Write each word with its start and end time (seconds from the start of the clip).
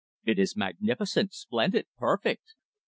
"It 0.25 0.39
is 0.39 0.57
magnificent, 0.57 1.31
splendid, 1.31 1.85
perfect!" 1.95 2.55